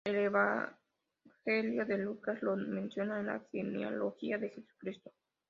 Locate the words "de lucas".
1.85-2.41